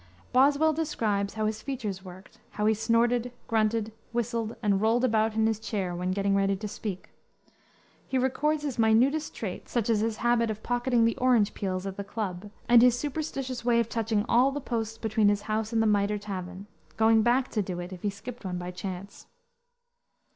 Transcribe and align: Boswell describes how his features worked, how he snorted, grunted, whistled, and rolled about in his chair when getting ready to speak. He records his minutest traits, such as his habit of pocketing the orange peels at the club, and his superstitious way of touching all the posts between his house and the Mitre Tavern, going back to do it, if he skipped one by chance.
Boswell 0.33 0.73
describes 0.73 1.35
how 1.35 1.45
his 1.45 1.61
features 1.61 2.03
worked, 2.03 2.39
how 2.49 2.65
he 2.65 2.73
snorted, 2.73 3.31
grunted, 3.47 3.91
whistled, 4.11 4.55
and 4.63 4.81
rolled 4.81 5.03
about 5.03 5.35
in 5.35 5.45
his 5.45 5.59
chair 5.59 5.93
when 5.95 6.09
getting 6.09 6.35
ready 6.35 6.55
to 6.55 6.67
speak. 6.67 7.11
He 8.07 8.17
records 8.17 8.63
his 8.63 8.79
minutest 8.79 9.35
traits, 9.35 9.71
such 9.71 9.91
as 9.91 9.99
his 9.99 10.17
habit 10.17 10.49
of 10.49 10.63
pocketing 10.63 11.05
the 11.05 11.15
orange 11.17 11.53
peels 11.53 11.85
at 11.85 11.97
the 11.97 12.03
club, 12.03 12.49
and 12.67 12.81
his 12.81 12.97
superstitious 12.97 13.63
way 13.63 13.79
of 13.79 13.89
touching 13.89 14.25
all 14.27 14.49
the 14.51 14.59
posts 14.59 14.97
between 14.97 15.29
his 15.29 15.43
house 15.43 15.71
and 15.71 15.83
the 15.83 15.85
Mitre 15.85 16.17
Tavern, 16.17 16.65
going 16.97 17.21
back 17.21 17.49
to 17.49 17.61
do 17.61 17.79
it, 17.79 17.93
if 17.93 18.01
he 18.01 18.09
skipped 18.09 18.43
one 18.43 18.57
by 18.57 18.71
chance. 18.71 19.27